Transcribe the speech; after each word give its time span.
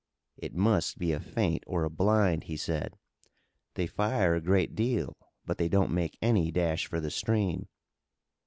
"It 0.35 0.55
must 0.55 0.97
be 0.97 1.11
a 1.11 1.19
feint 1.19 1.63
or 1.67 1.83
a 1.83 1.89
blind," 1.91 2.45
he 2.45 2.57
said. 2.57 2.97
"They 3.75 3.85
fire 3.85 4.33
a 4.33 4.41
great 4.41 4.73
deal, 4.73 5.15
but 5.45 5.59
they 5.59 5.69
don't 5.69 5.91
make 5.93 6.17
any 6.23 6.49
dash 6.49 6.87
for 6.87 6.99
the 6.99 7.11
stream. 7.11 7.67